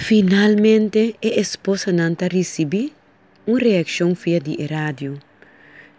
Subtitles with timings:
[0.00, 2.94] Finalmente, a esposa Nanta recebi
[3.44, 5.18] uma reação via de rádio,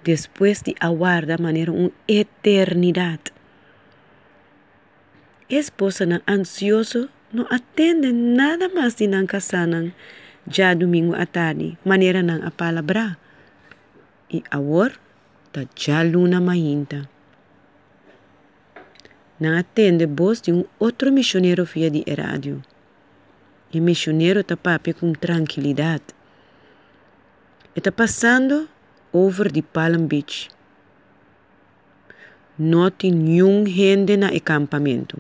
[0.04, 3.34] depois de aguardar maneira uma eternidade.
[5.52, 9.92] A esposa não ansioso não atende nada mais de não casanan
[10.50, 13.18] já domingo à tarde, maneira não a palavra.
[14.32, 14.94] E agora,
[15.52, 17.08] tá já luna mainta.
[19.40, 22.64] Não atende voz de um outro missionário via de rádio.
[23.72, 24.58] E missionário está
[25.00, 26.04] com tranquilidade.
[27.76, 28.68] Está passando
[29.14, 30.50] over de Palm Beach.
[32.58, 35.18] Não tem nenhum gente no acampamento.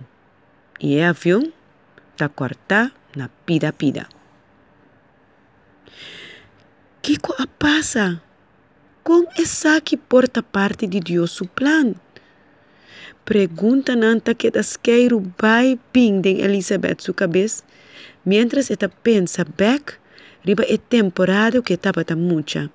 [0.81, 1.53] E o avião
[2.13, 4.07] está cortado na pida-pida.
[7.01, 7.17] que
[7.57, 8.21] passa?
[9.03, 11.95] Com essa que porta parte de Deus su plan?
[13.25, 17.63] Pergunta nanta que das queiro vai pindem Elizabeth sua cabeça,
[18.25, 19.93] mientras esta pensa back
[20.43, 22.69] riba a temporada que estava ta mucha.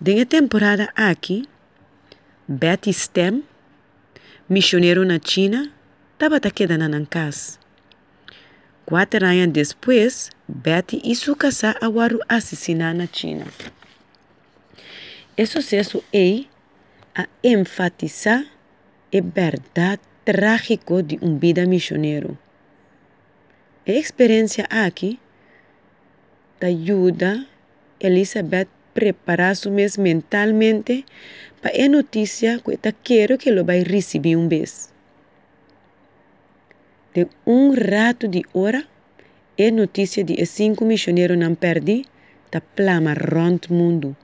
[0.00, 1.44] Den temporada aqui,
[2.46, 3.42] Betty Stem,
[4.48, 5.72] missioneiro na China,
[6.12, 7.58] estava ta quedando na casa.
[8.86, 13.46] Quatro anos depois, Betty e sua casa awaru assassinar na China.
[15.36, 16.44] Esse sucesso é
[17.18, 18.46] a enfatizar
[19.12, 22.38] a verdade trágica de um vida missionário.
[23.86, 25.18] A experiência aqui
[26.60, 27.44] ajuda
[27.98, 31.04] Elizabeth a preparar-se mesmo mentalmente
[31.60, 34.92] para a notícia que está quero que ela vai receber um vez.
[37.12, 38.86] De um rato de hora,
[39.58, 42.04] a notícia de cinco missionários não perdi
[42.46, 44.16] está plama rond mundo.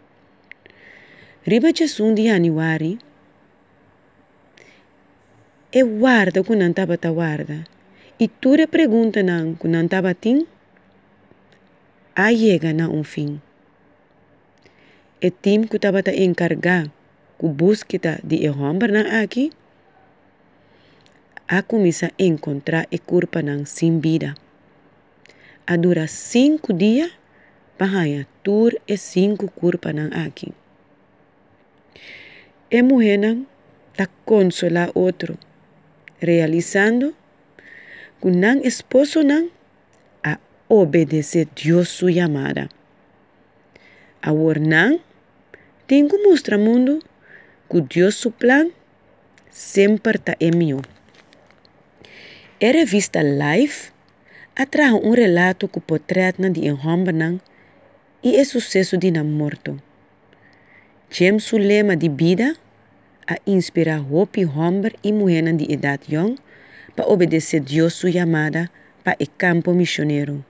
[1.46, 2.98] Riba de 1 de januari,
[5.70, 7.66] e guarda que não estava ta guarda.
[8.18, 9.20] E tu re pergunta
[9.60, 10.46] que não estava tim,
[12.16, 13.42] a chega na um fim.
[15.20, 16.90] E tim que estava ta encargar
[17.36, 19.50] com busca de homem na aqui,
[21.46, 24.34] a começa a encontrar a corpo não sem vida.
[25.66, 27.12] A dura cinco dias
[27.76, 30.63] para tur e cinco corpo não aqui.
[32.70, 33.46] E mulher não
[33.96, 35.38] ta consolar outro,
[36.18, 37.14] realizando
[38.30, 39.50] não esposo não
[40.22, 40.38] a
[40.68, 41.46] obedecer
[42.12, 42.68] chamada.
[44.22, 45.00] Agora não
[45.86, 47.00] tem que mostrar mundo
[47.68, 48.70] que Deus seu plan
[49.50, 50.80] sempre está em mim.
[52.62, 53.92] A revista Life
[54.56, 57.40] atrai um relato que portreta de um homem
[58.22, 59.80] e o sucesso de um morto.
[61.10, 62.56] James o lema de vida
[63.26, 66.36] a inspirar hope homem e mulher de idade jong
[66.94, 68.70] para obedecer Deus sua chamada
[69.02, 70.44] para o campo missionário.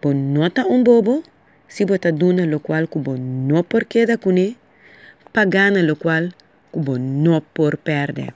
[0.00, 1.22] Bom nota um bobo
[1.68, 4.34] se bota duna lo qual que bom não por queda com
[5.32, 6.28] pagana lo qual
[6.72, 8.34] que bom não por perder.